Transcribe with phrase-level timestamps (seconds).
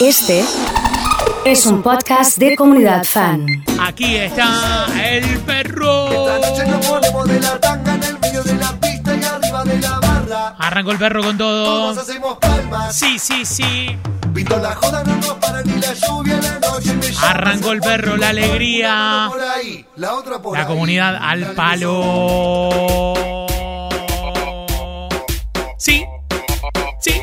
[0.00, 0.44] Este
[1.44, 3.44] es un podcast de comunidad fan.
[3.80, 6.06] Aquí está el perro.
[6.08, 9.64] Esta noche nos ponemos de la tanga en el medio de la pista y arriba
[9.64, 10.54] de la barra.
[10.58, 11.64] Arrancó el perro con todo.
[11.64, 12.96] Todos hacemos palmas.
[12.96, 13.96] Sí, sí, sí.
[14.32, 17.30] Pito la joda, no nos para ni la lluvia la noche me llama.
[17.30, 19.30] Arrancó el perro, la alegría.
[19.96, 23.14] La comunidad al palo.
[25.76, 26.04] Sí,
[27.00, 27.20] sí,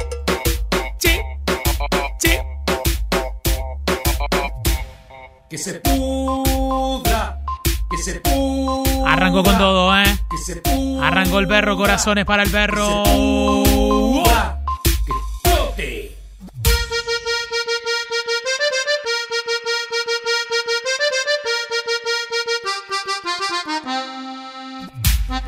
[5.50, 9.14] Que se pudra, que se pudra.
[9.14, 10.04] Arrancó con todo, ¿eh?
[10.30, 11.08] Que se pudra.
[11.08, 13.04] Arrancó el perro, corazones para el perro.
[13.04, 14.60] Pudra,
[15.06, 16.18] Que explote.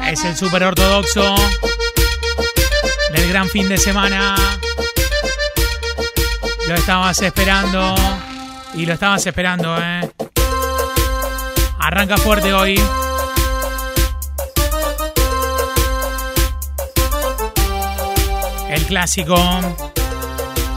[0.08, 1.36] Es el super ortodoxo
[3.14, 4.36] del gran fin de semana.
[6.68, 7.96] Lo estabas esperando.
[8.74, 10.10] Y lo estabas esperando, ¿eh?
[11.80, 12.80] Arranca fuerte hoy.
[18.70, 19.38] El clásico.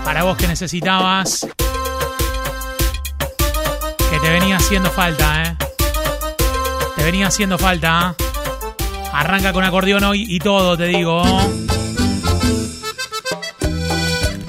[0.04, 1.46] Para vos que necesitabas.
[4.10, 5.56] Que te venía haciendo falta, ¿eh?
[6.96, 8.14] Te venía haciendo falta.
[9.12, 11.22] Arranca con acordeón hoy y todo, te digo.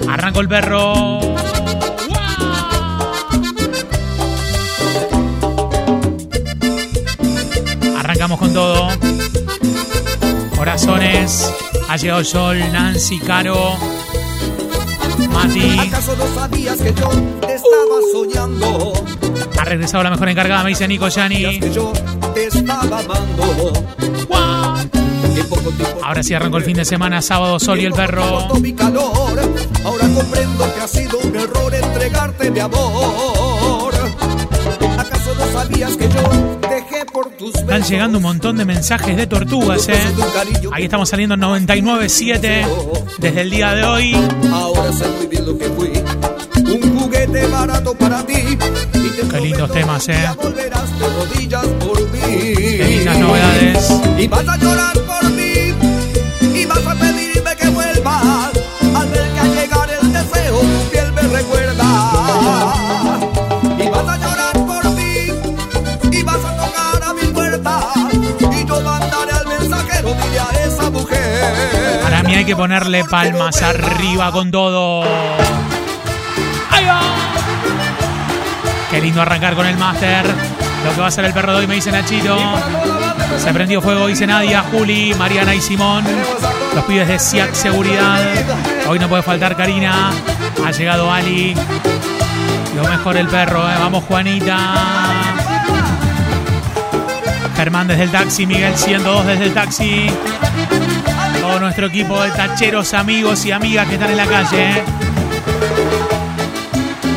[0.08, 1.41] Arranco el perro.
[8.52, 8.88] Con todo.
[10.56, 11.52] Corazones.
[11.90, 12.60] Ha llegado sol.
[12.72, 13.76] Nancy, Caro.
[15.30, 15.80] Mati.
[15.80, 17.10] ¿Acaso no sabías que yo
[17.42, 18.94] te estaba soñando?
[19.60, 21.60] Ha regresado la mejor encargada, me dice Nico ¿Sabías Yani.
[21.60, 21.94] que yo
[22.34, 23.74] te estaba amando?
[26.04, 28.24] Ahora sí arrancó el fin de semana, sábado, sol y el perro.
[28.24, 33.94] Ahora comprendo que ha sido un error entregarte mi amor.
[34.98, 36.61] ¿Acaso no sabías que yo
[37.50, 40.00] Están llegando un montón de mensajes de tortugas, ¿eh?
[40.72, 42.68] Ahí estamos saliendo en 99.7
[43.18, 44.16] desde el día de hoy.
[44.52, 45.92] Ahora sé muy bien lo que fui.
[46.58, 48.36] Un juguete barato para ti.
[48.36, 50.30] Y te Qué lindos temas, eh.
[52.14, 53.92] Qué lindas novedades.
[54.20, 55.74] Y vas a llorar por mí.
[56.54, 57.11] Y vas a
[72.42, 75.04] hay que ponerle palmas arriba con todo.
[76.72, 77.02] ¡Ahí va!
[78.90, 80.26] Qué lindo arrancar con el máster.
[80.84, 82.36] Lo que va a ser el perro de hoy, me dice Nachito.
[83.38, 86.04] Se prendió fuego, dice Nadia, Juli, Mariana y Simón.
[86.74, 88.20] Los pibes de SIAC Seguridad.
[88.88, 90.10] Hoy no puede faltar Karina.
[90.66, 91.56] Ha llegado Ali.
[92.76, 93.76] Lo mejor el perro, ¿eh?
[93.78, 94.74] Vamos, Juanita.
[97.56, 100.10] Germán desde el taxi, Miguel 102 desde el taxi.
[101.60, 104.72] Nuestro equipo de tacheros, amigos y amigas que están en la calle.
[104.72, 104.84] ¿eh?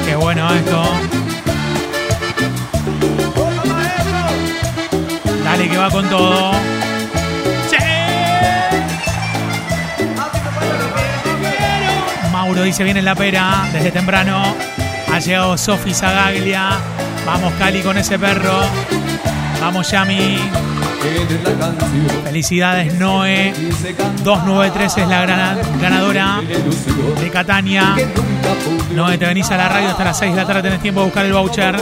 [0.05, 0.83] Qué bueno esto.
[5.44, 6.53] Dale que va con todo.
[12.33, 14.55] Mauro dice viene la pera desde temprano.
[15.12, 16.78] Ha llegado Sofi Zagaglia.
[17.25, 18.61] Vamos Cali con ese perro.
[19.61, 20.64] Vamos Yami.
[22.25, 23.53] Felicidades Noé.
[24.25, 26.41] 293 es la grana- ganadora
[27.21, 27.95] de Catania.
[28.95, 31.07] Noé, te venís a la radio hasta las 6 de la tarde, tenés tiempo de
[31.07, 31.77] buscar el voucher.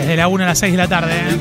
[0.00, 1.12] Desde la 1 a las 6 de la tarde.
[1.12, 1.38] ¿eh?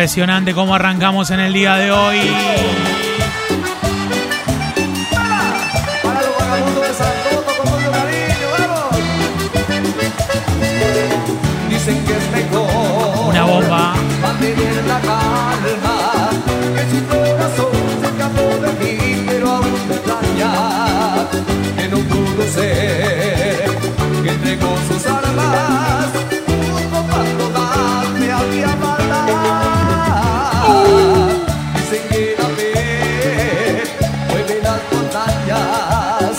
[0.00, 2.20] Impresionante cómo arrancamos en el día de hoy.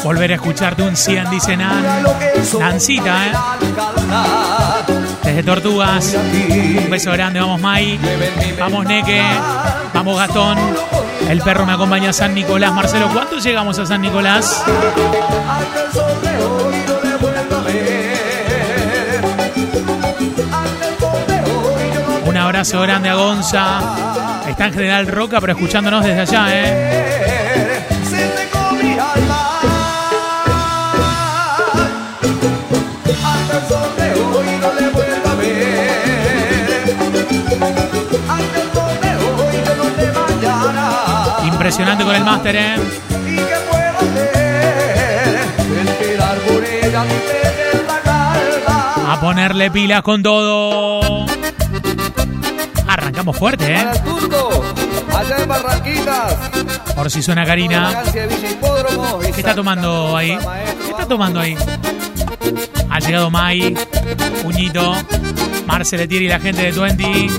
[0.03, 1.83] Volver a escucharte un 100, dice Nan.
[2.59, 3.31] Nancita, ¿eh?
[5.23, 6.15] Desde Tortugas.
[6.15, 7.99] Un beso grande, vamos Mai.
[8.59, 9.21] Vamos Neque.
[9.93, 10.57] Vamos Gastón.
[11.29, 12.73] El perro me acompaña a San Nicolás.
[12.73, 14.63] Marcelo, ¿cuánto llegamos a San Nicolás?
[22.25, 23.81] Un abrazo grande a Gonza.
[24.47, 27.50] Está en General Roca, pero escuchándonos desde allá, ¿eh?
[41.71, 42.75] Impresionante con el máster, ¿eh?
[43.25, 45.39] ¿Y qué puedo hacer?
[45.87, 49.13] Esperar por ella mi tener la calma.
[49.13, 51.25] A ponerle pilas con todo.
[52.85, 53.77] Arrancamos fuerte, ¿eh?
[53.77, 54.65] Para el turco,
[55.17, 56.33] allá en Barranquitas.
[56.93, 58.03] Por si suena Karina.
[58.11, 60.37] ¿Qué está tomando ahí?
[60.83, 61.55] ¿Qué está tomando ahí?
[62.89, 63.77] Ha llegado Mai,
[64.43, 64.93] Puñito,
[65.67, 67.31] Marcel Etieri y la gente de Twenty.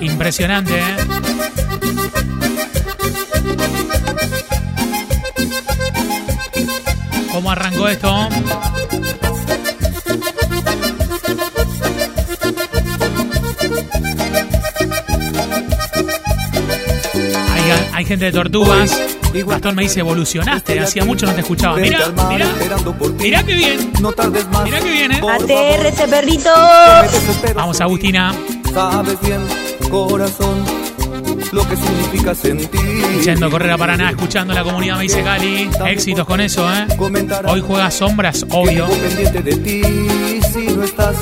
[0.00, 0.96] Impresionante, ¿eh?
[7.80, 8.10] ¿Cómo arrancó esto?
[17.50, 17.62] Hay,
[17.94, 19.00] hay gente de Tortugas.
[19.32, 20.78] Gastón me dice, evolucionaste.
[20.78, 21.76] Hacía mucho no te escuchaba.
[21.76, 22.22] Mira, ti.
[23.18, 23.92] Mira qué bien.
[24.00, 24.64] No tardes más.
[24.64, 25.20] Mira qué bien, ¿eh?
[25.22, 26.50] ATR ese perrito.
[27.54, 27.80] Vamos.
[27.80, 28.34] Agustina.
[28.74, 29.40] Sabes bien,
[29.90, 30.64] corazón,
[31.52, 33.20] lo que significa sentir.
[33.22, 35.70] Yendo a correr a Paraná, escuchando la comunidad me dice Cali.
[35.86, 36.86] Éxitos con eso, ¿eh?
[37.46, 38.86] Hoy juega sombras, obvio.
[38.88, 39.82] Pendiente de ti,
[40.52, 41.16] si no estás,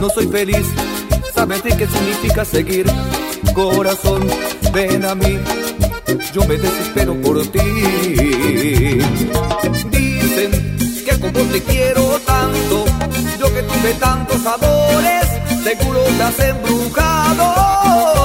[0.00, 0.66] no soy feliz.
[1.34, 2.86] Sabes qué significa seguir,
[3.54, 4.26] corazón,
[4.72, 5.38] ven a mí.
[6.32, 7.58] Yo me desespero por ti.
[9.90, 10.50] Dicen
[11.04, 12.84] que como te quiero tanto,
[13.38, 15.26] yo que tuve tantos amores,
[15.62, 18.23] seguro te has embrujado.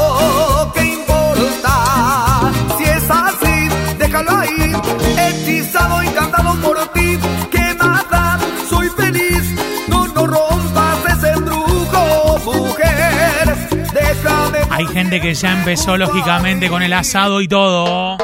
[15.01, 18.17] Gente que ya empezó lógicamente con el asado y todo.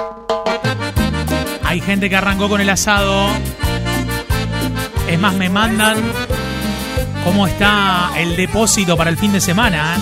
[1.63, 3.29] Hay gente que arrancó con el asado.
[5.07, 5.95] Es más, me mandan
[7.23, 9.95] cómo está el depósito para el fin de semana.
[9.95, 9.99] ¿eh?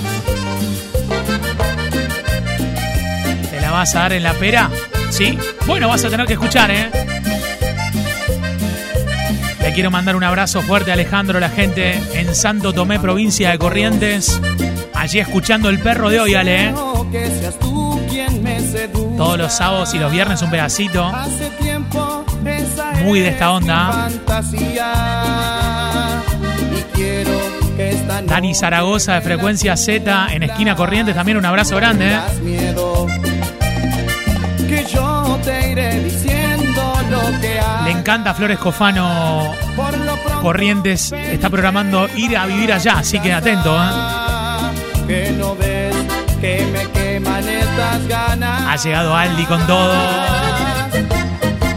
[3.52, 4.72] ¿Te la vas a dar en la pera?
[5.12, 5.38] ¿Sí?
[5.68, 6.90] Bueno, vas a tener que escuchar, ¿eh?
[9.62, 13.60] Le quiero mandar un abrazo fuerte a Alejandro, la gente en Santo Tomé, provincia de
[13.60, 14.42] Corrientes.
[15.03, 16.67] Allí escuchando el perro de hoy, Ale.
[16.67, 16.73] ¿eh?
[19.17, 21.11] Todos los sábados y los viernes un pedacito.
[23.03, 24.09] Muy de es esta onda.
[28.27, 31.13] Dani Zaragoza de Frecuencia Z en esquina Corrientes.
[31.13, 32.13] También un abrazo grande.
[32.13, 32.21] ¿eh?
[37.83, 39.51] Le encanta Flores Cofano
[40.41, 41.11] Corrientes.
[41.11, 43.75] Está programando ir a vivir allá, así que atento.
[43.75, 44.23] ¿eh?
[45.13, 45.95] Que no ves
[46.42, 48.63] que me queman estas ganas.
[48.69, 49.94] Ha llegado Aldi con todo.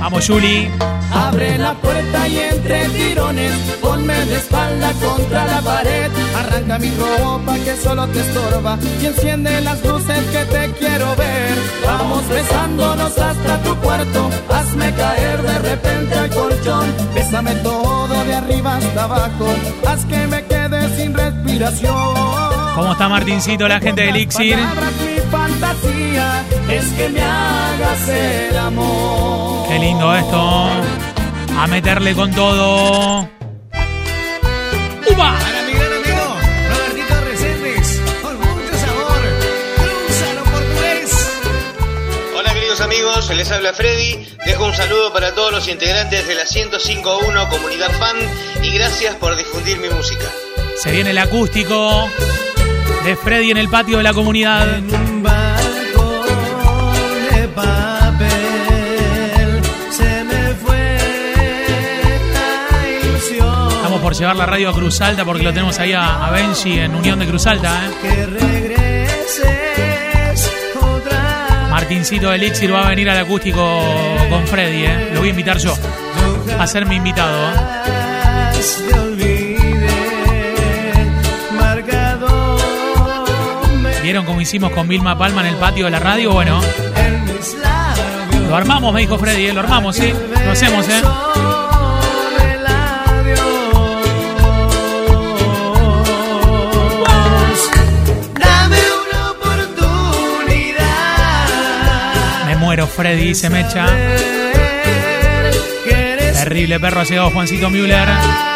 [0.00, 0.70] Vamos, Juli.
[1.12, 3.52] Abre la puerta y entre tirones
[3.82, 6.10] ponme de espalda contra la pared.
[6.40, 11.54] Arranca mi ropa que solo te estorba y enciende las luces que te quiero ver.
[11.84, 14.30] Vamos besándonos hasta tu puerto.
[14.48, 16.86] Hazme caer de repente al colchón.
[17.14, 19.46] Bésame todo de arriba hasta abajo.
[19.86, 22.35] Haz que me quede sin respiración.
[22.76, 24.54] ¿Cómo está Martincito, la gente de Elixir?
[24.54, 29.66] Palabras, mi fantasía es que me hagas el amor.
[29.66, 30.68] Qué lindo esto.
[31.58, 33.20] A meterle con todo.
[35.10, 35.38] ¡Upa!
[35.38, 36.36] Para mi gran amigo
[36.68, 37.14] Robertito
[38.20, 39.22] con mucho sabor,
[40.06, 41.30] cruzalo portugués.
[42.38, 44.28] Hola queridos amigos, les habla Freddy.
[44.44, 48.16] Dejo un saludo para todos los integrantes de la 105.1 Comunidad Fan
[48.62, 50.26] y gracias por difundir mi música.
[50.76, 52.10] Se viene el acústico
[53.06, 54.80] de Freddy en el patio de la comunidad.
[54.80, 56.24] Un barco
[57.30, 58.26] de papel
[59.90, 60.98] se me fue
[62.34, 66.26] la ilusión Estamos por llevar la radio a Cruz Alta porque lo tenemos ahí a,
[66.26, 67.70] a Benji en Unión de Cruz Alta.
[67.86, 67.90] ¿eh?
[68.02, 69.46] que regreses
[70.74, 73.80] otra Martincito de Elixir va a venir al acústico
[74.28, 74.84] con Freddy.
[74.84, 75.10] ¿eh?
[75.12, 75.76] Lo voy a invitar yo
[76.58, 77.50] a ser mi invitado.
[77.52, 78.05] ¿eh?
[84.06, 86.30] ¿Vieron como hicimos con Vilma Palma en el patio de la radio?
[86.30, 86.60] Bueno.
[88.48, 89.52] Lo armamos, me dijo Freddy, ¿eh?
[89.52, 90.12] lo armamos, sí
[90.44, 91.02] Lo hacemos, ¿eh?
[102.46, 103.88] Me muero, Freddy, se me echa.
[106.44, 108.55] Terrible perro ha llegado Juancito Müller.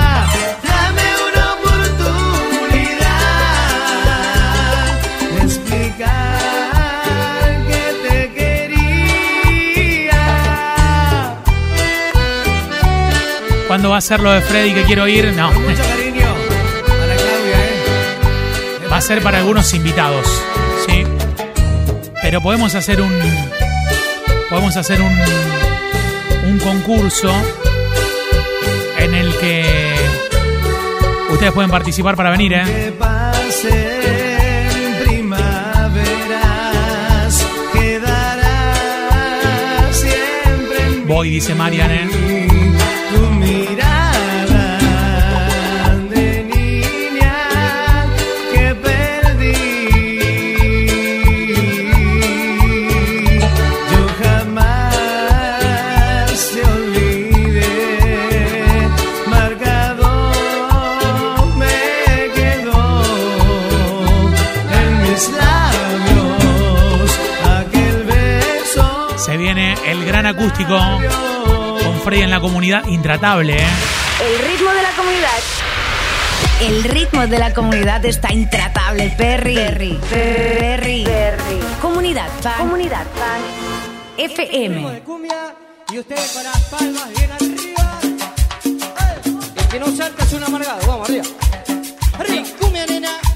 [13.81, 15.33] ¿Cuándo va a ser lo de Freddy que quiero ir?
[15.33, 15.51] No.
[15.55, 16.27] Con mucho cariño
[16.87, 18.89] para Claudia, ¿eh?
[18.93, 20.27] Va a ser para algunos invitados.
[20.87, 21.03] Sí.
[22.21, 23.11] Pero podemos hacer un.
[24.51, 25.19] Podemos hacer un.
[26.51, 27.33] Un concurso
[28.99, 29.95] en el que
[31.31, 32.93] ustedes pueden participar para venir, ¿eh?
[41.07, 42.30] Voy, dice Marian, ¿eh?
[70.41, 70.79] Acústico
[71.85, 73.67] con Freddy en la comunidad intratable, ¿eh?
[74.23, 75.39] El ritmo de la comunidad.
[76.63, 79.55] El ritmo de la comunidad está intratable, Perry.
[79.55, 79.99] Perry.
[81.05, 81.05] Perry.
[81.83, 82.59] Comunidad Fan.
[82.59, 83.41] Comunidad Fan.
[84.17, 85.01] FM.
[85.01, 85.55] cumbia
[85.93, 88.01] y ustedes con las palmas bien arriba.
[89.57, 90.87] El que no salta es un amargado.
[90.87, 91.25] Vamos, arriba.
[92.19, 93.30] Arriba, cumbia, nena.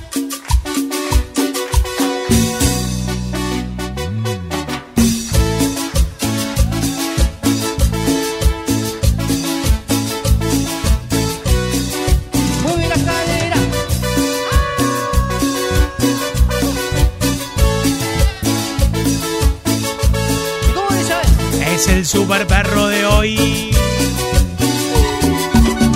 [22.15, 23.71] Super perro de hoy.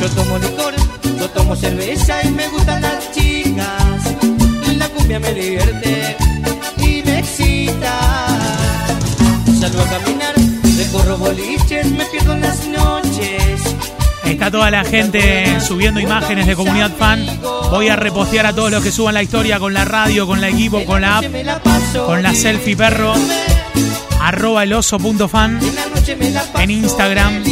[0.01, 0.75] Yo tomo licor,
[1.17, 4.17] yo tomo cerveza y me gustan las chicas.
[4.77, 6.17] La cumbia me divierte
[6.79, 8.27] y me excita.
[9.61, 10.35] Salgo a caminar,
[10.77, 13.77] recorro boliches, me pierdo en las noches.
[14.25, 17.25] Está toda la gente subiendo imágenes de comunidad fan.
[17.71, 20.49] Voy a repostear a todos los que suban la historia con la radio, con la
[20.49, 21.25] equipo, con la app,
[22.07, 23.15] con la selfie perro.
[24.21, 25.61] Arroba el oso.fan.
[25.63, 27.45] en la En Instagram.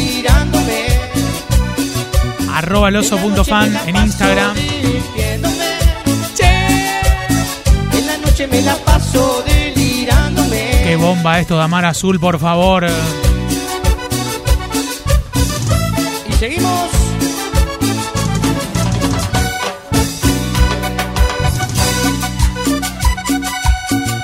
[2.55, 4.57] Arroba el oso.fan en Instagram.
[7.93, 10.81] En la noche me la paso delirándome.
[10.85, 12.87] Qué bomba esto, Damar Azul, por favor.
[16.31, 16.89] Y seguimos.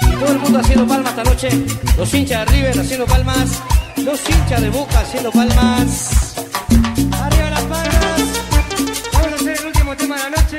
[0.00, 1.50] Y todo el mundo haciendo palmas esta noche.
[1.98, 3.62] Los hinchas de River haciendo palmas.
[4.04, 6.34] Los hinchas de Boca haciendo palmas.
[7.12, 8.20] Arriba las palmas.
[9.12, 10.58] Vamos a hacer el último tema de la noche.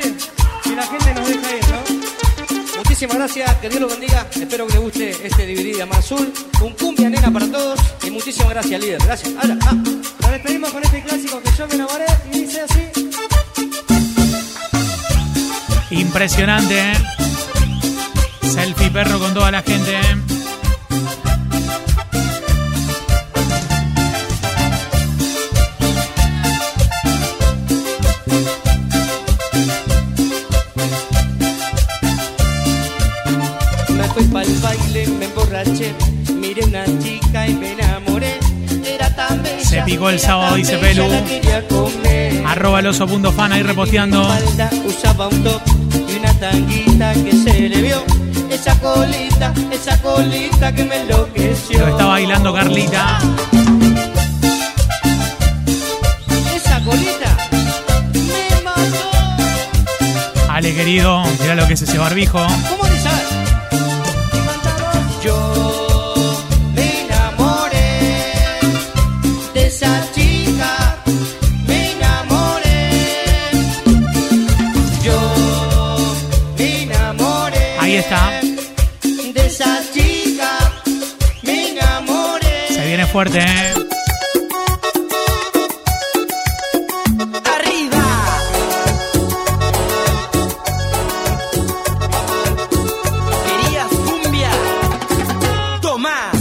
[0.66, 2.78] Y la gente nos deja ir, ¿no?
[2.78, 4.28] Muchísimas gracias, que Dios los bendiga.
[4.34, 6.32] Espero que les guste este DVD de Amar Azul.
[6.62, 7.80] Un cumbia nena para todos.
[8.04, 9.02] Y muchísimas gracias, líder.
[9.04, 9.34] Gracias.
[9.36, 9.74] Ahora, ah.
[9.74, 12.82] Nos despedimos con este clásico que yo me enamoré y dice así.
[15.92, 16.94] Impresionante, ¿eh?
[18.42, 20.43] Selfie perro con toda la gente, ¿eh?
[39.74, 41.06] Se picó el sábado, dice Pelu.
[42.46, 44.22] Arroba el oso.fan ahí reposteando.
[44.86, 45.62] Usaba un top
[46.08, 48.04] y una tanguita que se le vio.
[48.52, 51.80] Esa colita, esa colita que me enloqueció.
[51.80, 53.18] Lo está bailando Carlita.
[56.56, 57.36] Esa colita
[58.14, 59.10] me mató.
[60.50, 62.46] Ale, querido, mira lo que es ese barbijo.
[62.70, 62.93] ¿Cómo
[83.14, 83.74] fuerte, ¿eh?
[87.46, 88.06] Arriba.
[93.46, 94.50] ¿Querías cumbia?
[95.80, 96.32] Toma.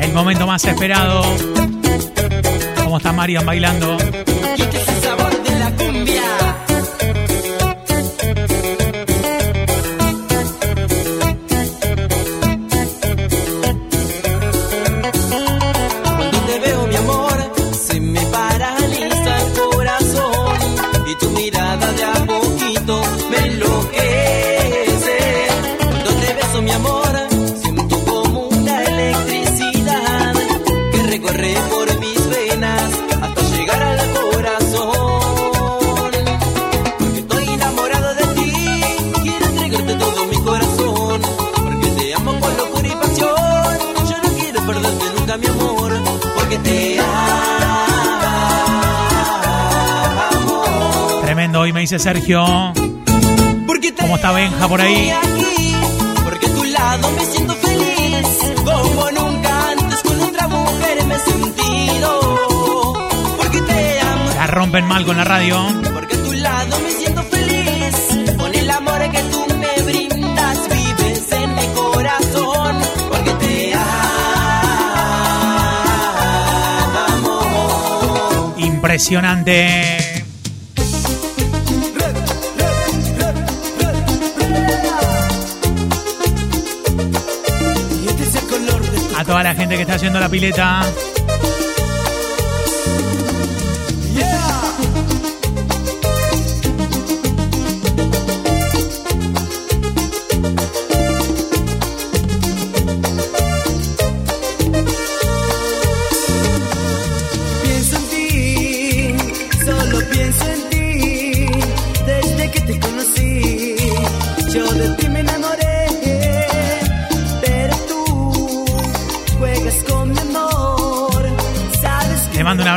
[0.00, 1.24] El momento más esperado.
[2.82, 3.98] ¿Cómo está Marian bailando?
[52.06, 52.44] Sergio.
[54.00, 55.12] ¿Cómo está Benja por ahí?
[56.22, 58.28] Porque a tu lado me siento feliz.
[58.64, 62.20] Como nunca antes con otra mujer me he sentido.
[63.36, 64.30] Porque te amo.
[64.36, 65.66] La rompen mal con la radio.
[65.92, 68.36] Porque a tu lado me siento feliz.
[68.36, 72.76] Con el amor que tú me brindas, vives en mi corazón.
[73.10, 73.74] Porque te
[77.16, 78.54] amo.
[78.58, 80.05] Impresionante.
[89.56, 90.82] Gente que está haciendo la pileta.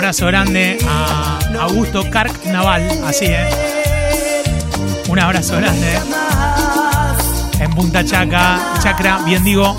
[0.09, 2.81] Abrazo grande a Augusto Carc Naval.
[3.05, 3.47] Así, ¿eh?
[5.07, 5.99] Un abrazo grande.
[7.59, 9.77] En Punta Chaca, Chacra, bien digo,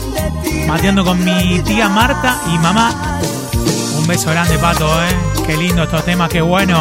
[0.69, 3.19] mateando con mi tía Marta y mamá.
[3.99, 5.09] Un beso grande, Pato, ¿eh?
[5.49, 6.81] Qué lindo estos temas, qué bueno.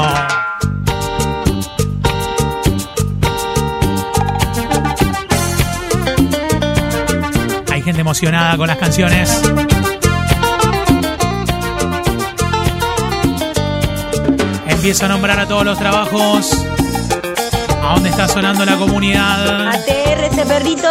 [7.72, 9.42] Hay gente emocionada con las canciones.
[14.80, 16.66] Empiezo a nombrar a todos los trabajos.
[17.84, 19.68] ¿A dónde está sonando la comunidad?
[19.68, 20.90] ATR ese perrito.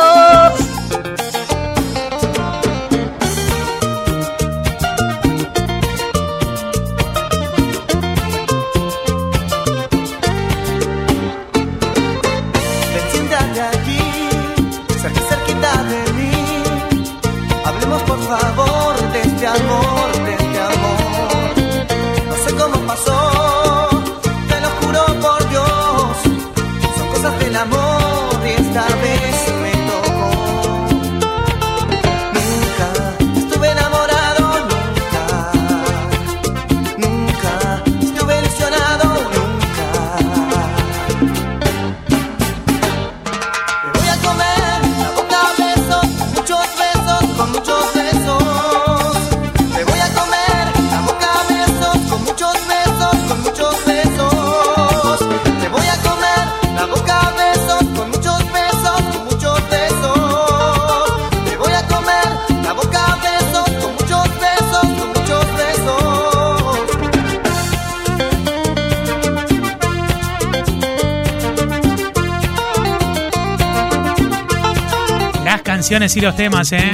[75.89, 76.93] Canciones y los temas, ¿eh?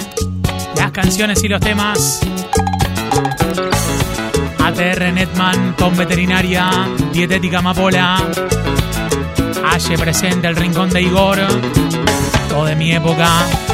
[0.76, 2.20] Las canciones y los temas.
[4.64, 6.70] ATR Netman con veterinaria,
[7.12, 8.22] dietética Amapola.
[9.64, 11.38] Aye presente el rincón de Igor.
[12.48, 13.28] Todo de mi época,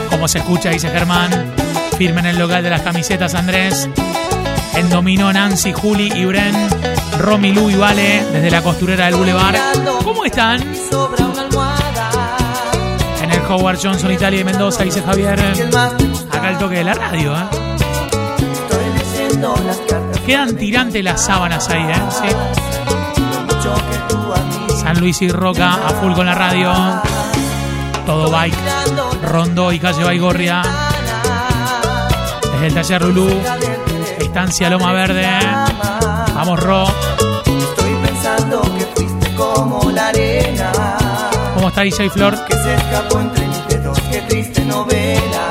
[0.08, 1.52] como se escucha, dice Germán.
[1.98, 3.90] Firme en el local de las camisetas Andrés.
[4.74, 6.54] En dominó Nancy, Juli y Bren.
[7.18, 9.56] Romy, Lu y Vale, desde la costurera del Boulevard.
[10.02, 10.64] ¿Cómo están?
[13.50, 15.40] Howard Johnson, Italia y Mendoza, dice Javier.
[16.30, 17.44] Acá el toque de la radio, ¿eh?
[20.24, 21.94] Quedan tirantes las sábanas ahí, ¿eh?
[22.10, 22.28] Sí.
[24.80, 26.72] San Luis y Roca a full con la radio.
[28.06, 28.54] Todo bike.
[29.24, 30.62] Rondo y calle Baigorria.
[32.52, 33.28] Desde el taller Lulú.
[34.20, 35.26] Estancia Loma Verde.
[36.34, 36.86] Vamos, Ro.
[37.46, 40.72] Estoy pensando que fuiste como la arena
[41.54, 42.44] ¿Cómo está DJ Flor?
[42.46, 43.39] que se escapó entre
[44.70, 45.48] novela.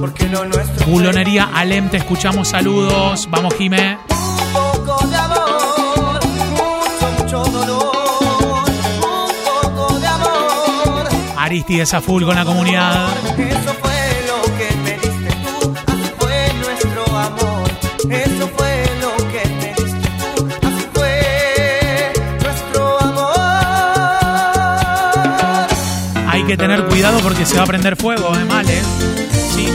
[0.00, 0.86] Porque lo nuestro.
[0.86, 2.48] Bulonería Alem, te escuchamos.
[2.48, 3.28] Saludos.
[3.30, 3.98] Vamos, Jime.
[4.10, 8.64] Un poco de amor, mucho, mucho dolor.
[9.00, 11.08] Un poco de amor.
[11.38, 13.08] Aristides a full con la comunidad.
[13.38, 17.68] Eso fue lo que me diste tú, así fue nuestro amor.
[18.10, 23.34] Eso fue lo que me diste tú, así fue nuestro amor.
[26.28, 26.83] Hay que tener
[27.22, 28.44] porque se va a prender fuego, ¿eh?
[28.46, 28.82] Mal, ¿eh?
[29.54, 29.68] Sí.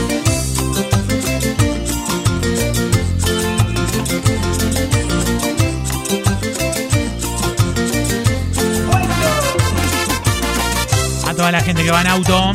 [11.24, 12.52] A toda la gente que va en auto.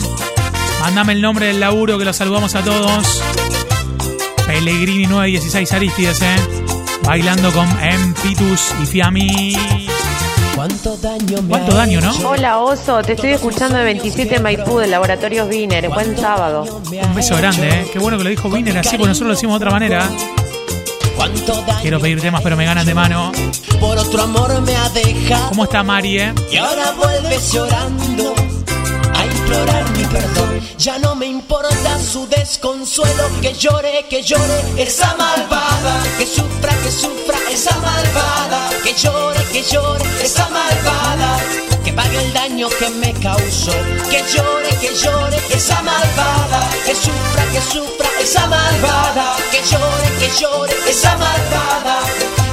[0.82, 3.24] Mándame el nombre del laburo que los saludamos a todos.
[4.46, 6.36] Pellegrini 916 Aristides, ¿eh?
[7.04, 8.14] Bailando con M.
[8.22, 9.85] Pitus y Fiami.
[10.56, 12.14] Cuánto daño me ¿Cuánto ha daño, no?
[12.30, 15.90] Hola Oso, te estoy escuchando de 27 Maipú de Laboratorios Viner.
[15.90, 16.82] Buen sábado.
[16.92, 17.88] Un beso grande, ¿eh?
[17.92, 20.10] Qué bueno que lo dijo Wiener así, porque nosotros lo decimos de otra manera.
[21.18, 23.32] Cuánto daño Quiero pedir temas, pero me ganan de mano.
[23.80, 25.50] por otro amor me ha dejado.
[25.50, 26.34] ¿Cómo está Mari, eh?
[26.52, 28.34] Y ahora vuelves llorando
[29.46, 30.62] implorar mi perdón.
[30.78, 33.30] Ya no me importa su desconsuelo.
[33.42, 36.04] Que llore, que llore esa malvada.
[36.18, 38.70] Que sufra, que sufra esa malvada.
[38.84, 41.40] Que llore, que llore esa malvada.
[41.84, 43.74] Que pague el daño que me causó.
[44.10, 46.70] Que llore, que llore esa malvada.
[46.86, 49.36] Que sufra, que sufra esa malvada.
[49.52, 52.00] Que llore, que llore esa malvada.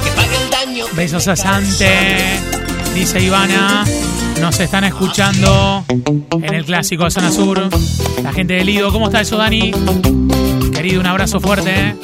[0.03, 0.85] Que pague el daño.
[0.87, 2.72] que Besos a Sante.
[2.93, 3.83] Dice Ivana.
[4.39, 7.69] Nos están escuchando en el clásico Zona Sur.
[8.21, 8.91] La gente de Lido.
[8.91, 9.71] ¿Cómo está eso, Dani?
[10.71, 11.71] Querido, un abrazo fuerte.
[11.71, 11.95] ¿eh?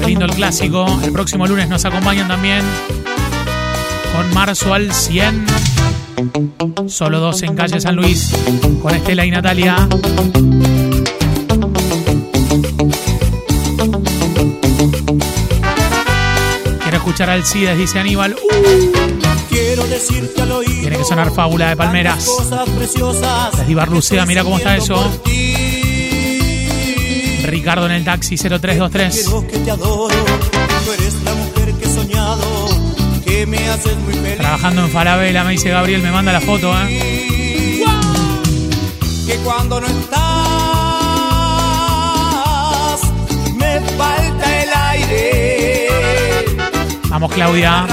[0.00, 0.86] Qué lindo el clásico.
[1.02, 2.62] El próximo lunes nos acompañan también
[4.14, 5.46] con Marzo al 100.
[6.86, 8.32] Solo dos en calle San Luis
[8.82, 9.88] con Estela y Natalia.
[17.08, 18.34] Escuchar al CIDES, dice Aníbal.
[18.34, 22.26] Uh, Quiero decirte al oído tiene que sonar fábula de Palmeras.
[22.26, 24.26] cosas preciosas.
[24.26, 25.10] Mira cómo está eso.
[27.44, 29.24] Ricardo en el taxi 0323.
[29.24, 30.14] Quiero que te adoro.
[30.84, 32.68] Tú eres la mujer que he soñado.
[33.24, 34.36] Que me haces muy feliz.
[34.36, 37.82] Trabajando en Falabella, me dice Gabriel, me manda la foto, ¿eh?
[39.26, 40.27] Que cuando no estás,
[47.20, 47.84] Vamos, Claudia.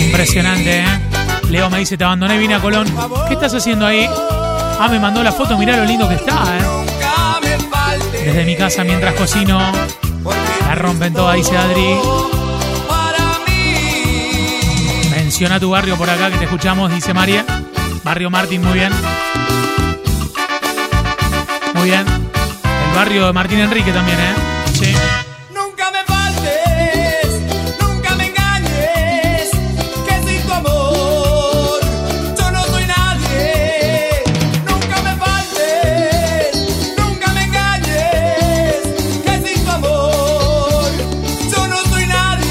[0.00, 0.84] Impresionante, ¿eh?
[1.48, 2.86] Leo me dice, te abandoné, vine a Colón.
[3.26, 4.06] ¿Qué estás haciendo ahí?
[4.78, 6.62] Ah, me mandó la foto, mirá lo lindo que está, ¿eh?
[8.22, 9.58] Desde mi casa mientras cocino.
[10.66, 11.96] La rompen toda, dice Adri.
[15.10, 17.46] Menciona tu barrio por acá que te escuchamos, dice María.
[18.04, 18.92] Barrio Martín, muy bien.
[21.72, 22.21] Muy bien.
[22.92, 24.34] El barrio de Martín Enrique también, ¿eh?
[24.74, 24.94] Sí.
[25.54, 27.40] Nunca me faltes,
[27.80, 29.50] nunca me engañes,
[30.06, 31.80] que sin tu amor
[32.38, 34.22] yo no soy nadie.
[34.68, 36.54] Nunca me faltes,
[36.98, 38.82] nunca me engañes,
[39.24, 40.84] que sin tu amor
[41.50, 42.50] yo no soy nadie.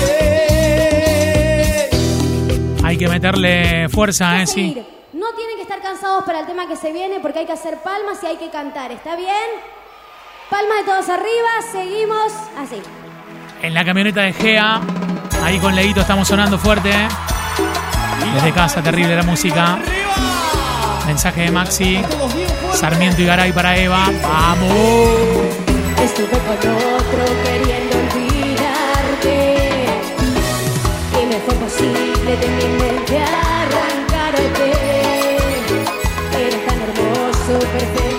[2.83, 4.47] Hay que meterle fuerza, ¿eh?
[4.47, 4.83] Sí.
[5.13, 7.77] No tienen que estar cansados para el tema que se viene porque hay que hacer
[7.83, 9.79] palmas y hay que cantar, ¿está bien?
[10.51, 12.81] Palmas de todos arriba, seguimos así.
[13.61, 14.81] En la camioneta de Gea.
[15.45, 17.07] Ahí con Leito estamos sonando fuerte, ¿eh?
[18.33, 19.79] Desde casa, terrible la música.
[21.07, 22.01] Mensaje de Maxi.
[22.73, 24.09] Sarmiento y Garay para Eva.
[24.21, 24.69] ¡Vamos!
[26.03, 29.35] Estuve con otro queriendo olvidarte
[31.13, 34.71] y me fue posible de mi mente arrancarte.
[36.37, 38.10] Eres tan hermoso, perfecto,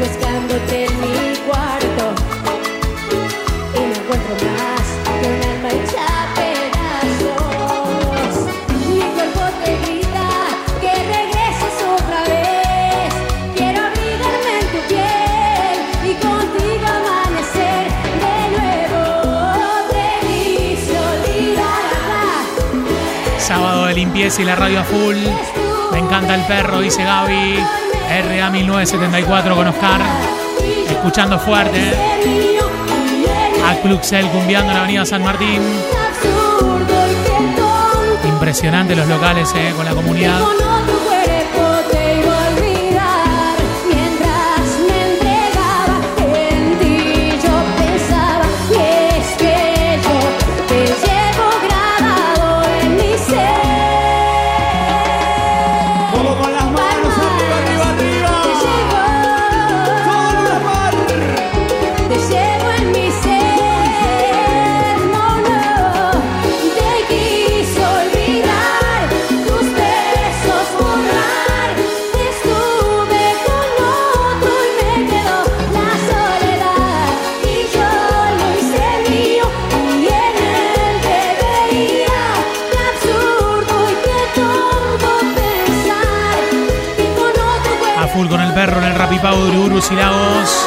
[0.00, 2.04] buscándote en mi cuarto.
[3.74, 4.86] Y no encuentro más
[5.20, 7.42] que un alma hecha a pedazos.
[8.88, 10.28] Mi cuerpo te grita
[10.80, 13.10] que regreses otra vez.
[13.56, 17.84] Quiero abrigarme en tu piel y contigo amanecer
[18.24, 19.02] de nuevo.
[19.90, 22.42] Te quise olvidar.
[23.38, 25.16] Sábado de limpieza y la radio a full.
[25.92, 27.87] Me encanta el perro, dice Gaby.
[28.08, 30.00] RA 1974 con Oscar.
[30.88, 31.92] Escuchando fuerte.
[33.66, 35.60] A Cluxel cumbiando en la avenida San Martín.
[38.24, 39.72] Impresionante los locales, ¿eh?
[39.76, 40.40] Con la comunidad.
[89.78, 90.66] Rapipau de Ururus y Lagos.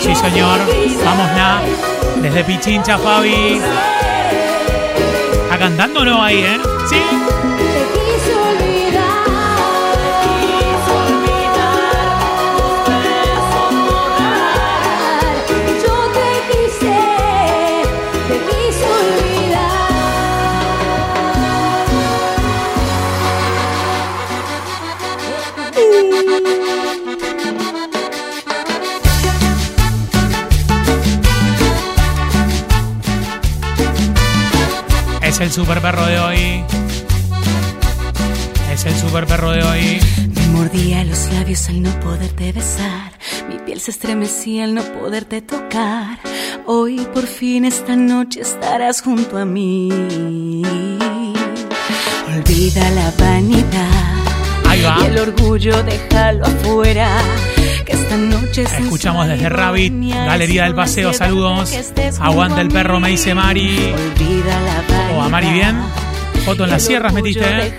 [0.00, 0.58] Sí, señor.
[1.04, 1.60] Vamos na.
[2.22, 3.60] Desde Pichincha, Fabi.
[5.52, 6.58] ¿Está no ahí, eh?
[6.88, 7.37] Sí.
[35.58, 36.64] Super perro de hoy.
[38.72, 39.98] Es el super perro de hoy.
[40.36, 43.10] Me mordía los labios al no poderte besar.
[43.48, 46.20] Mi piel se estremecía al no poderte tocar.
[46.64, 49.90] Hoy por fin esta noche estarás junto a mí.
[52.28, 54.14] Olvida la vanidad.
[54.64, 54.98] Ahí va.
[55.02, 57.18] Y el orgullo déjalo afuera.
[58.62, 61.72] Escuchamos desde Rabbit, Galería del Paseo, saludos.
[62.20, 63.94] Aguanta el perro, me dice Mari.
[65.14, 65.76] O a Mari bien.
[66.44, 67.78] Foto en las sierras metiste, ¿eh?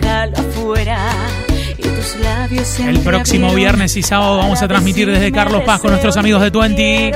[2.88, 6.52] El próximo viernes y sábado vamos a transmitir desde Carlos Paz con nuestros amigos de
[6.52, 7.12] Twenty.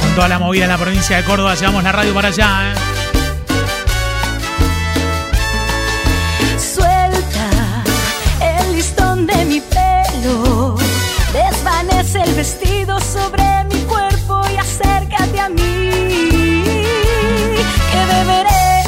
[0.00, 2.93] Con toda la movida en la provincia de Córdoba, llevamos la radio para allá, ¿eh?
[12.44, 16.62] Vestido sobre mi cuerpo y acércate a mí.
[17.90, 18.84] Que beberé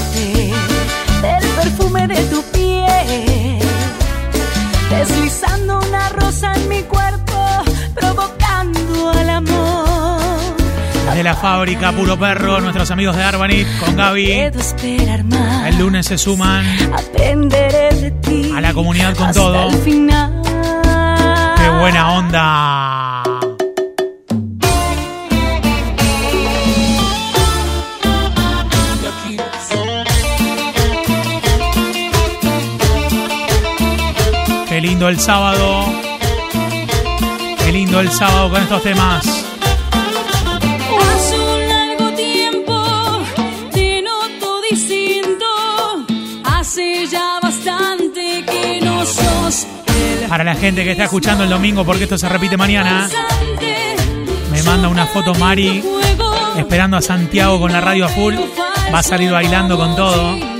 [1.23, 3.59] del perfume de tu piel,
[4.91, 7.65] deslizando una rosa en mi cuerpo,
[7.95, 10.21] provocando al amor.
[11.07, 14.33] Desde la fábrica Puro Perro, nuestros amigos de Arbanit con Gaby.
[14.33, 16.63] El lunes se suman
[17.49, 19.71] de ti a la comunidad con todo.
[21.57, 23.16] ¡Qué buena onda!
[34.87, 35.85] Lindo el sábado.
[37.59, 39.45] Qué lindo el sábado con estos temas.
[50.29, 53.09] Para la gente que está escuchando el domingo, porque esto se repite mañana,
[54.53, 55.83] me manda una foto Mari
[56.57, 58.35] esperando a Santiago con la radio a full.
[58.95, 60.56] Va a salir bailando con todo.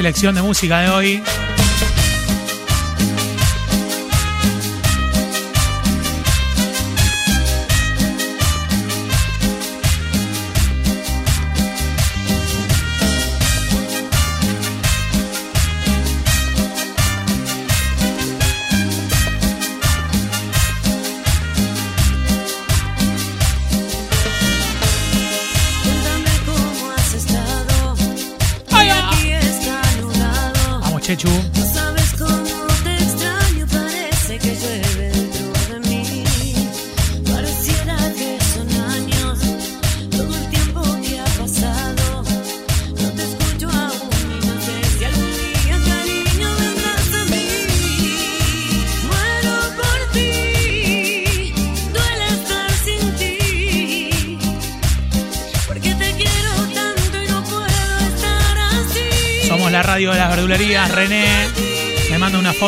[0.00, 1.49] Selección de música de hoy.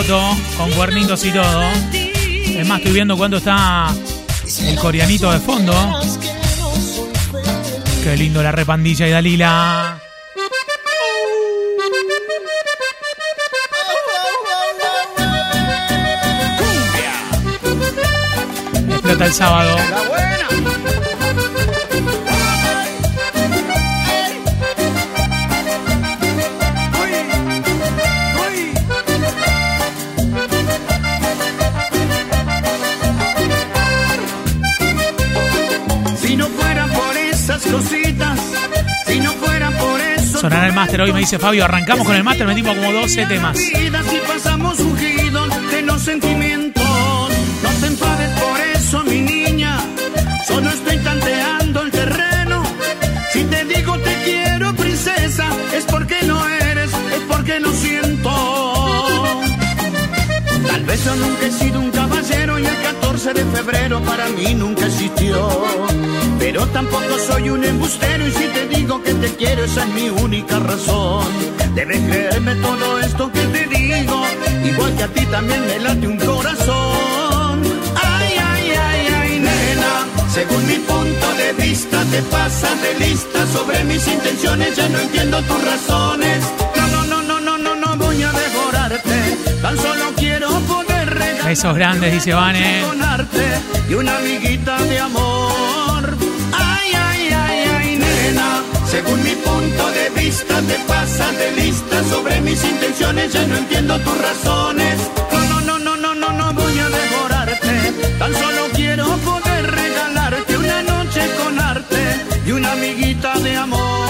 [0.08, 1.62] Con cuernitos y todo.
[1.92, 3.94] Es más, estoy viendo cuánto está
[4.66, 5.72] el coreanito de fondo.
[8.02, 9.98] Qué lindo la repandilla y Dalila.
[18.88, 19.76] Explota el sábado.
[40.50, 41.64] Máster hoy, me dice Fabio.
[41.64, 43.58] Arrancamos con el máster, metimos como 12 temas.
[44.26, 46.82] pasamos de los sentimientos.
[47.62, 49.78] No te enfades por eso, mi niña.
[50.46, 52.62] Solo estoy tanteando el terreno.
[53.32, 58.30] Si te digo te quiero, princesa, es porque no eres, es porque no siento.
[60.66, 64.54] Tal vez yo nunca he sido un caballero y el 14 de febrero para mí
[64.54, 65.91] nunca existió.
[66.42, 70.08] Pero tampoco soy un embustero y si te digo que te quiero esa es mi
[70.08, 71.24] única razón.
[71.76, 74.24] Debes creerme todo esto que te digo,
[74.64, 77.62] igual que a ti también me late un corazón.
[77.94, 79.92] Ay, ay, ay, ay, nena,
[80.34, 85.40] según mi punto de vista te pasas de lista sobre mis intenciones, ya no entiendo
[85.42, 86.42] tus razones.
[86.76, 91.46] No, no, no, no, no, no, no voy a devorarte, tan solo quiero poder regalar.
[91.46, 92.82] Besos grandes, dice Vane.
[93.88, 95.71] Y una amiguita de amor.
[96.52, 98.62] Ay, ay, ay, ay, nena.
[98.90, 103.32] Según mi punto de vista, te pasas de lista sobre mis intenciones.
[103.32, 104.96] Ya no entiendo tus razones.
[105.32, 107.92] No, no, no, no, no, no, no voy a devorarte.
[108.18, 112.02] Tan solo quiero poder regalarte una noche con arte
[112.46, 114.02] y una amiguita de amor.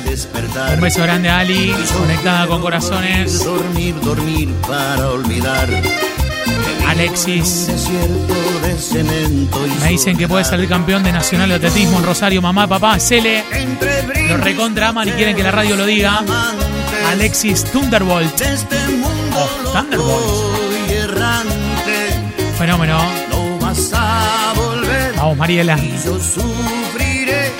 [0.00, 0.74] Despertar.
[0.74, 3.44] Un beso grande a Ali, conectada con corazones.
[3.44, 5.68] Dormir, dormir para olvidar.
[6.88, 7.68] Alexis.
[9.80, 12.42] Me dicen que puede salir campeón de Nacional de Atletismo en Rosario.
[12.42, 13.44] Mamá, papá, Cele.
[14.28, 16.22] Lo recontra aman y quieren que la radio lo diga.
[17.10, 18.42] Alexis Thunderbolt.
[19.34, 20.52] Oh, Thunderbolt.
[22.58, 23.00] Fenómeno.
[25.16, 25.78] Vamos, Mariela.
[25.78, 27.50] Y yo sufriré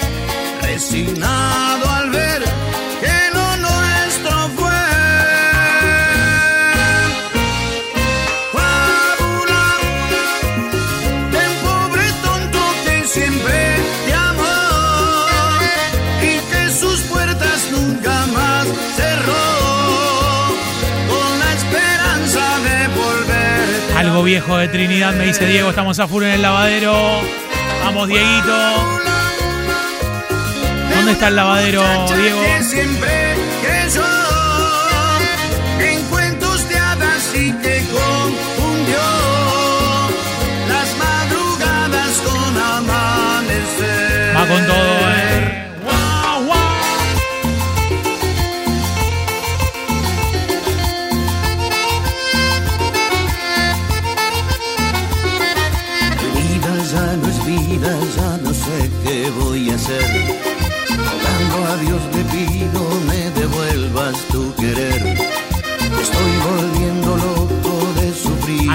[24.23, 25.71] viejo de Trinidad, me dice Diego.
[25.71, 26.95] Estamos a full en el lavadero.
[27.85, 28.57] Vamos, Dieguito.
[30.95, 31.83] ¿Dónde está el lavadero,
[32.17, 32.41] Diego?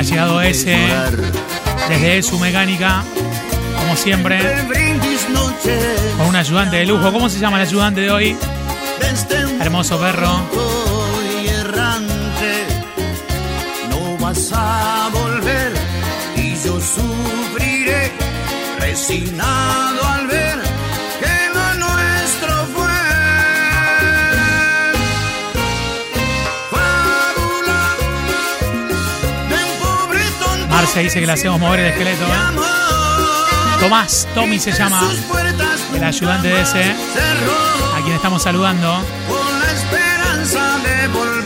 [0.08, 0.78] Llegado ese
[1.89, 3.03] desde su mecánica,
[3.78, 4.39] como siempre,
[6.18, 7.12] con un ayudante de lujo.
[7.12, 8.38] ¿Cómo se llama el ayudante de hoy?
[9.60, 10.41] Hermoso perro.
[13.89, 15.74] No vas a volver
[16.38, 18.12] y yo sufriré
[18.80, 20.36] resignado al ver
[30.88, 32.23] Marce dice que le hacemos mover el esqueleto.
[32.23, 33.77] ¿eh?
[33.81, 35.01] Tomás, Tommy se llama,
[35.93, 36.81] el ayudante de ese,
[37.13, 39.03] cerró a quien estamos saludando.
[39.27, 41.36] con la esperanza de volverte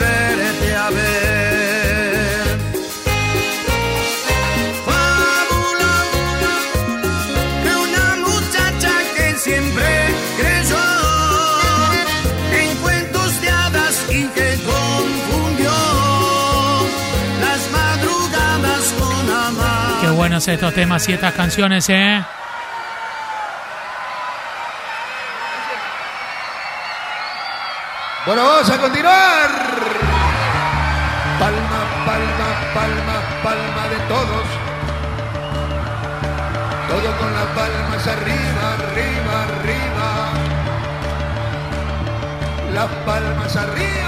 [20.21, 22.23] buenos estos temas y estas canciones, ¿eh?
[28.27, 29.49] Bueno, vamos a continuar.
[31.39, 34.45] Palma, palma, palma, palma de todos.
[36.87, 40.09] Todo con las palmas arriba, arriba, arriba.
[42.75, 44.00] Las palmas arriba.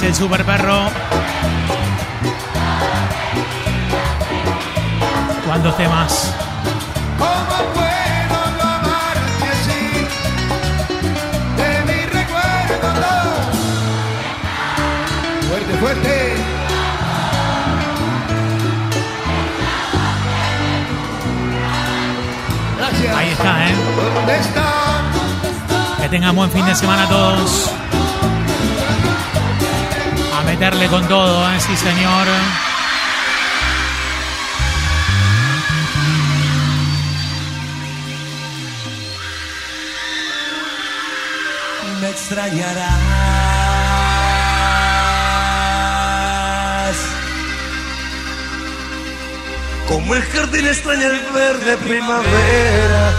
[0.00, 0.88] Es el super perro.
[5.46, 6.34] ¿Cuántos temas?
[15.50, 16.34] Fuerte, fuerte.
[22.78, 23.16] Gracias.
[23.16, 23.74] Ahí está, ¿eh?
[24.14, 24.72] ¿Dónde está?
[26.00, 27.70] Que tengan buen fin de semana todos.
[30.60, 31.58] Meterle con todo, ¿eh?
[31.58, 32.26] Sí, señor.
[42.02, 42.90] me extrañarás.
[49.88, 53.12] Como el jardín extraña el verde primavera.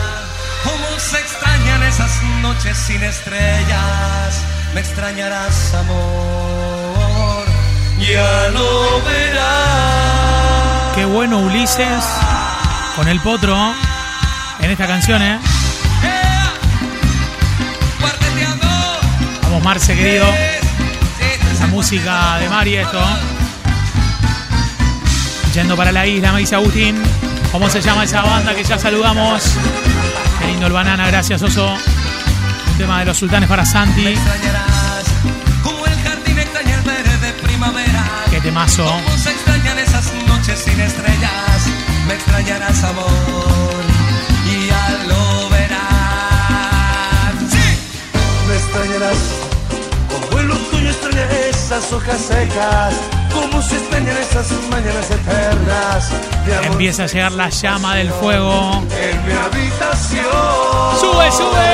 [0.63, 4.43] Cómo se extrañan esas noches sin estrellas.
[4.75, 6.60] Me extrañarás, amor.
[10.95, 12.03] Qué bueno Ulises
[12.95, 13.55] con el potro
[14.59, 15.39] en esta canción, ¿eh?
[19.43, 20.25] Vamos, Marce, querido.
[21.59, 23.01] La música de Mari, esto.
[25.53, 27.01] Yendo para la isla, me dice Agustín.
[27.51, 29.43] ¿Cómo se llama esa banda que ya saludamos?
[30.39, 31.73] Qué lindo el banana, gracias, Oso.
[31.73, 34.15] Un tema de los sultanes para Santi.
[38.61, 38.85] Temazo.
[38.85, 41.67] Cómo se extrañan esas noches sin estrellas.
[42.07, 43.83] Me extrañarás, amor.
[44.45, 47.33] Y ya lo verás.
[47.49, 47.77] ¡Sí!
[48.47, 49.17] Me extrañarás.
[50.11, 52.93] Como el otoño extraña esas hojas secas.
[53.33, 56.11] Como se extrañan esas mañanas eternas.
[56.63, 58.83] Empieza a llegar la llama del fuego.
[58.99, 60.25] en mi habitación.
[60.99, 61.69] Sube, sube.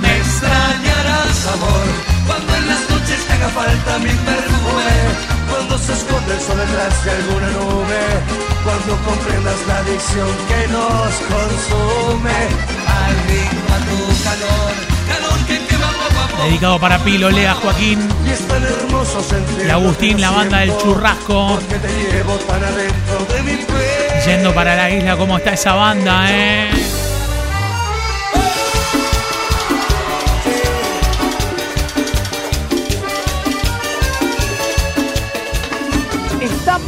[0.00, 1.86] Me extrañarás, amor,
[2.26, 3.01] cuando en las noches
[3.42, 4.98] haga falta mi perfume.
[5.50, 8.00] Cuando se esconde el sol detrás de alguna nube.
[8.64, 12.38] Cuando comprendas la adicción que nos consume.
[12.86, 13.16] Al
[13.72, 14.72] a tu calor,
[15.08, 16.42] calor que quema poco a poco.
[16.44, 21.58] Dedicado para Pilo, Lea, Joaquín Y y Agustín, la banda del churrasco.
[21.68, 24.26] Que te llevo tan adentro de mi pecho.
[24.26, 27.01] Yendo para la isla, ¿cómo está esa banda, eh?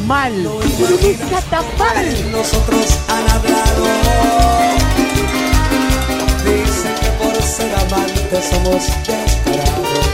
[0.06, 0.32] Mal.
[0.78, 2.32] ¿Por qué está tan mal?
[2.32, 3.84] Nosotros han hablado.
[6.44, 10.04] Dicen que por ser amantes somos descarados.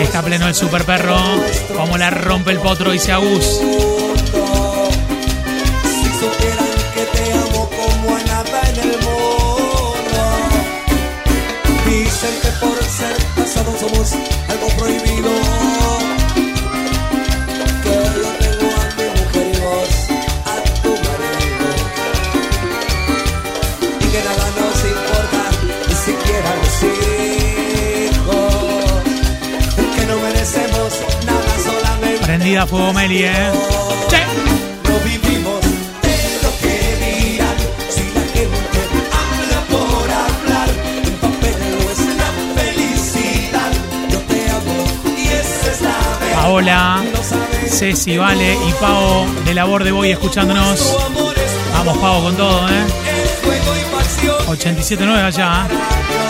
[0.00, 1.16] Está pleno el super perro.
[1.76, 3.44] Como la rompe el potro, dice Agus.
[3.44, 3.60] Si
[6.20, 10.20] supieran que te amo como a nada en el mundo.
[11.86, 14.12] Dicen que por ser casados somos
[14.48, 15.83] algo prohibido.
[32.44, 33.52] Prendida a fuego Meli, eh.
[34.84, 35.62] No vivimos
[36.02, 37.56] de lo que dirán
[37.88, 38.78] Si la gente
[39.16, 40.68] habla por hablar
[41.02, 42.30] El papel no es la
[42.62, 43.72] felicidad
[44.10, 44.84] Yo te amo
[45.16, 47.02] y esa es la verdad Paola,
[47.66, 50.98] Ceci, Vale y Pau de Labor de Boy escuchándonos.
[51.72, 52.84] Vamos, Pau, con todo, eh.
[53.42, 55.66] Fuego y pasión 87.9 allá.
[55.70, 56.23] ¿eh?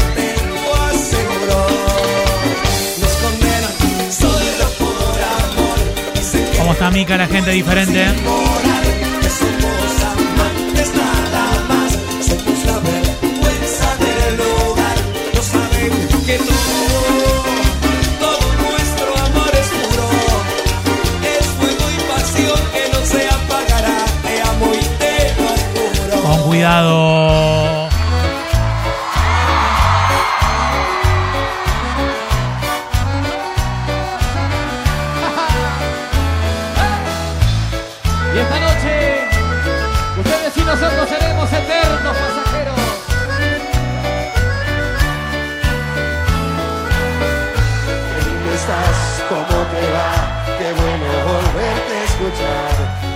[23.29, 27.34] Apagará Te amo y te lo juro Con cuidado.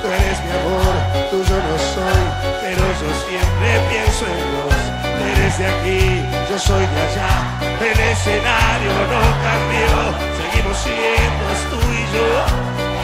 [0.00, 0.94] Tú eres mi amor,
[1.30, 2.22] tú yo no soy,
[2.62, 4.82] pero yo siempre pienso en vos.
[5.02, 7.32] Tú eres de aquí, yo soy de allá,
[7.82, 9.94] el escenario no cambió,
[10.38, 12.28] seguimos siendo tú y yo,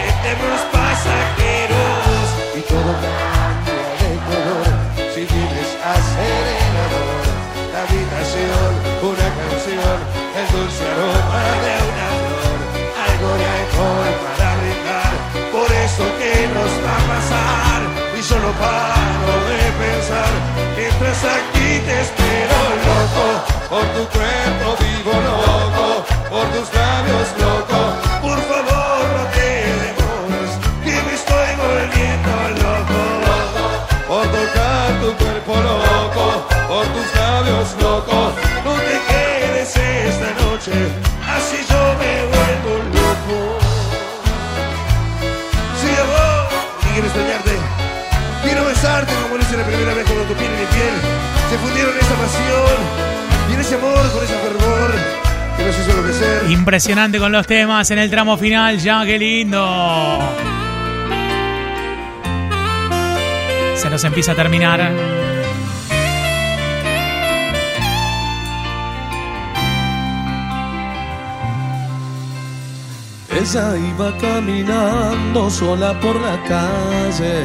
[0.09, 2.27] eternos pasajeros.
[2.55, 4.67] Y todo cambia de color,
[5.15, 7.27] si vienes a ser el amor,
[7.75, 8.71] la habitación,
[9.03, 9.99] una canción,
[10.39, 12.59] el dulce aroma de una flor,
[13.03, 13.47] algo de
[18.45, 20.33] no paro de pensar.
[20.77, 23.25] Mientras aquí te espero loco.
[23.73, 25.87] Por tu cuerpo vivo loco.
[26.33, 27.79] Por tus labios loco.
[28.27, 29.51] Por favor no te
[29.85, 30.51] demores
[30.85, 32.33] Que me estoy volviendo
[32.65, 33.01] loco.
[34.09, 36.25] Por tocar tu cuerpo loco.
[36.69, 38.33] Por tus labios loco.
[38.65, 41.04] No te quedes esta noche
[52.25, 54.91] pasión y en ese amor con ese fervor
[55.57, 56.51] que nos hizo enloquecer.
[56.51, 60.19] Impresionante con los temas en el tramo final, ya, qué lindo.
[63.77, 64.81] Se nos empieza a terminar.
[73.39, 77.45] Ella iba caminando sola por la calle,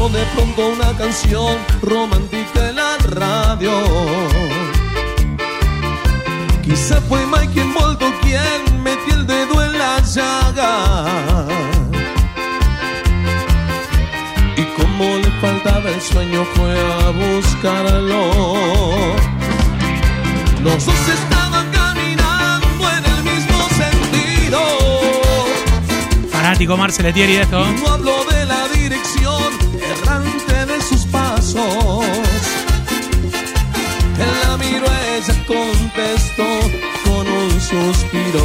[0.00, 3.70] Sonó de pronto una canción romántica en la radio.
[6.62, 11.46] Quizá fue Mike quien volto quien metió el dedo en la llaga.
[14.56, 18.22] Y como le faltaba el sueño fue a buscarlo.
[20.62, 24.60] Los dos estaban caminando en el mismo sentido.
[26.30, 27.66] Fanático Marceletieri de esto.
[27.66, 28.39] No habló de
[37.80, 38.44] un suspiro.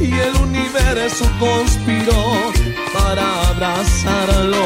[0.00, 2.52] Y el universo conspiró
[2.92, 4.58] para abrazarlos.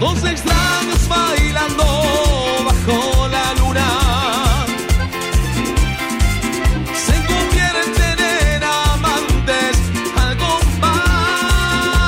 [0.00, 1.84] Dos extraños bailando
[2.64, 3.88] bajo la luna.
[7.06, 8.18] Se convierten
[8.54, 9.74] en amantes,
[10.16, 12.00] algo más.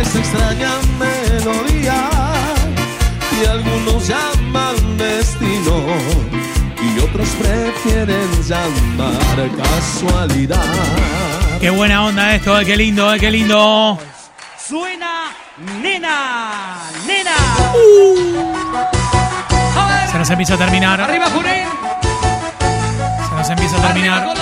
[0.00, 1.98] Esa extraña melodía
[3.30, 4.08] que algunos
[4.96, 5.76] destino
[6.82, 10.62] y otros prefieren llamar casualidad.
[11.60, 13.98] Qué buena onda esto, eh, qué lindo, eh, qué lindo.
[14.58, 15.30] Suena
[15.82, 17.36] nena, nena.
[20.10, 21.00] Se nos empieza a terminar.
[21.00, 21.68] Arriba Junín.
[23.28, 24.24] Se nos empieza a Arriba terminar.
[24.26, 24.38] con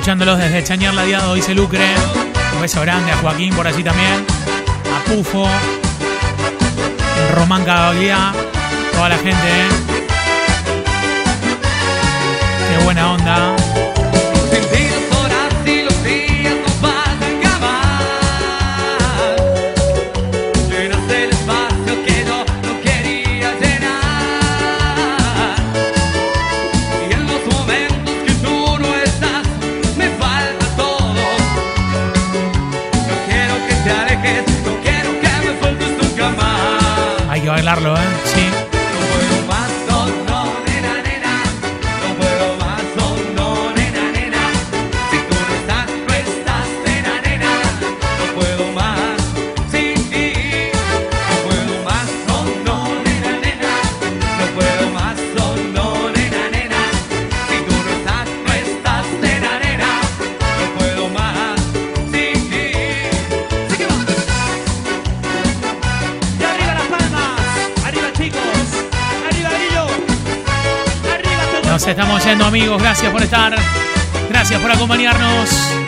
[0.00, 1.84] Escuchándolos desde Chañar Ladiado, dice Lucre.
[2.54, 4.24] Un beso grande a Joaquín por allí también.
[4.96, 5.46] A Pufo.
[7.34, 8.32] Román Cagaglia.
[8.92, 9.68] Toda la gente, ¿eh?
[12.70, 13.56] Qué buena onda.
[37.80, 38.19] Bailarlo, ¿eh?
[71.90, 72.80] Estamos yendo, amigos.
[72.80, 73.54] Gracias por estar.
[74.28, 75.79] Gracias por acompañarnos.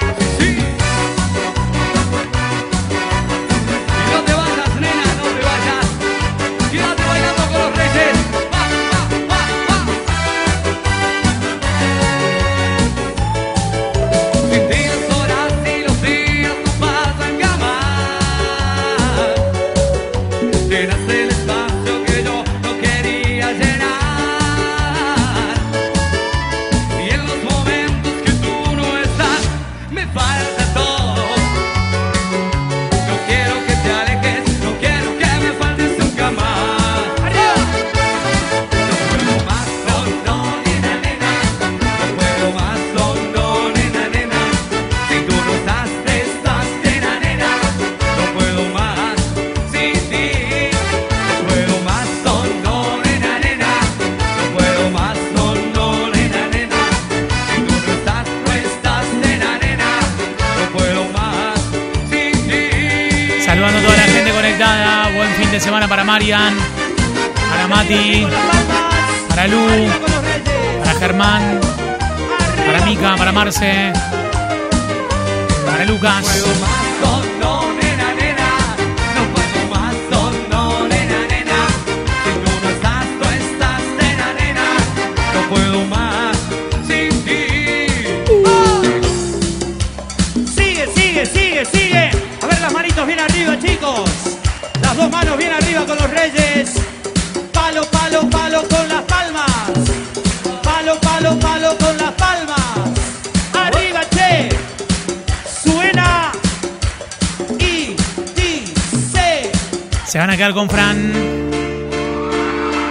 [110.51, 111.13] Con Fran.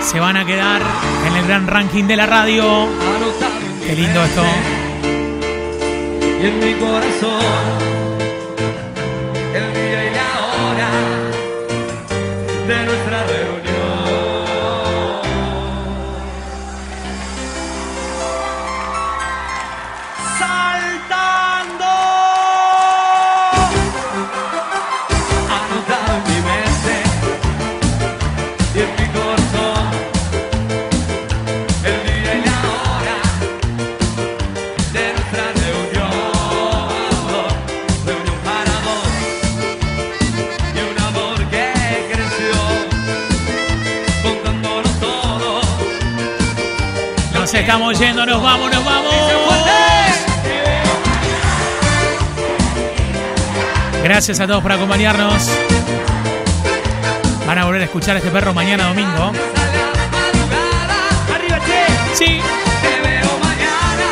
[0.01, 0.81] Se van a quedar
[1.27, 2.87] en el gran ranking de la radio.
[3.85, 4.43] Qué lindo esto.
[6.41, 7.41] Y en mi corazón,
[9.53, 10.29] el día y la
[10.63, 10.89] hora
[12.67, 13.23] de nuestra
[54.21, 55.49] Gracias a todos por acompañarnos.
[57.47, 59.31] Van a volver a escuchar a este perro mañana domingo.
[61.33, 61.87] Arriba, che.
[62.13, 62.39] Sí.
[62.83, 64.05] Te veo mañana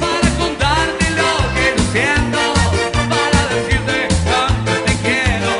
[0.00, 2.40] para contarte lo que no siento,
[3.08, 5.50] para decirte cuánto te quiero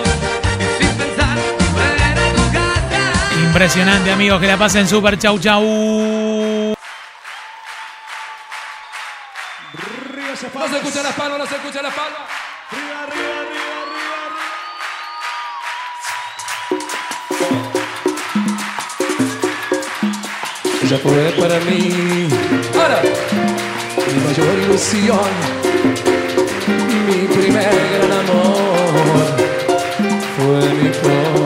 [0.59, 1.39] y sin pensar
[1.73, 3.41] volver a tu casa.
[3.45, 4.41] Impresionante, amigos.
[4.41, 5.17] Que la pasen súper.
[5.17, 5.63] Chau, chau.
[20.89, 22.29] Ella fue para mí,
[22.81, 23.03] ahora,
[24.07, 25.31] mi mayor ilusión,
[27.09, 29.27] mi primer gran amor,
[30.37, 31.43] fue mi todo.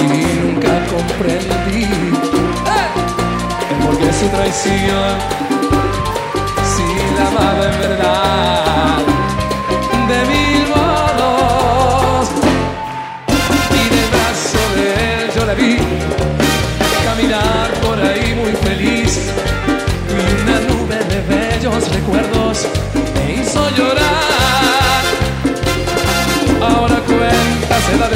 [0.00, 0.04] Y
[0.40, 1.84] nunca comprendí.
[3.68, 5.14] El por qué su traición,
[6.64, 6.84] si
[7.18, 8.31] la amaba en verdad,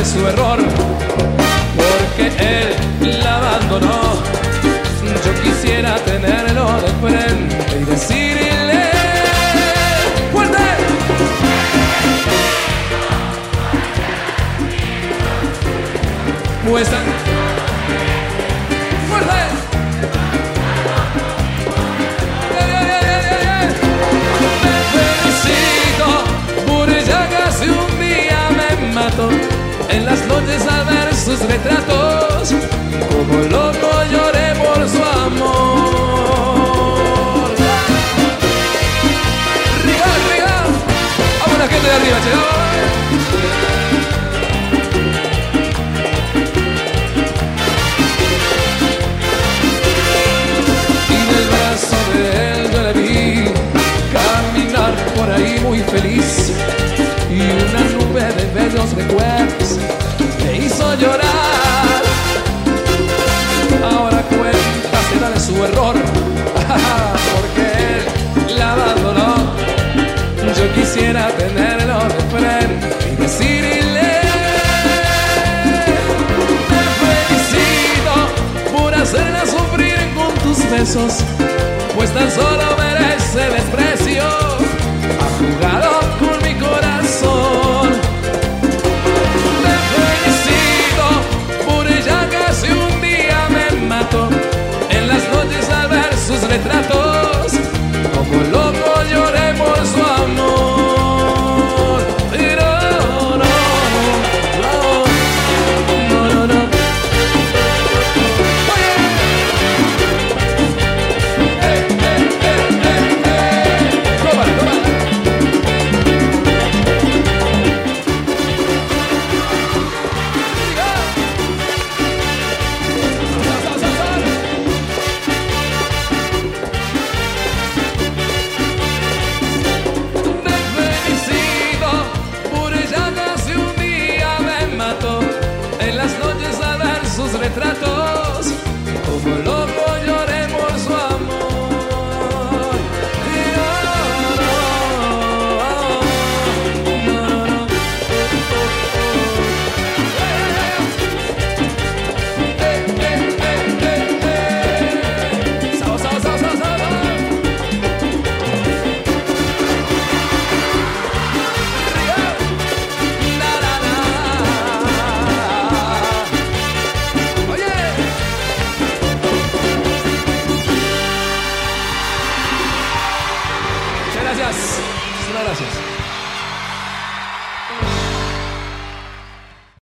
[0.06, 0.58] su error
[1.76, 4.22] porque él la abandonó.
[5.24, 8.90] Yo quisiera tenerlo de frente y decirle
[10.32, 10.62] fuerte.
[16.68, 16.88] Pues
[31.42, 32.54] retratos
[33.10, 35.56] como loco lloré por su amor.
[39.84, 40.68] Rigal, rigal
[41.40, 42.30] vamos la gente de arriba che
[51.08, 52.22] y del brazo de
[52.52, 53.14] él yo le vi
[54.12, 56.52] caminar por ahí muy feliz
[57.30, 59.35] y una nube de bellos recuerdos
[61.00, 62.02] llorar.
[63.84, 65.94] Ahora cuenta de su error
[67.34, 67.66] porque
[68.48, 69.34] él la abandonó.
[70.58, 74.10] Yo quisiera tenerlo de frente y decirle
[76.70, 78.14] te felicito
[78.76, 81.18] por hacerla sufrir con tus besos,
[81.94, 83.95] pues tan solo merece desprecio.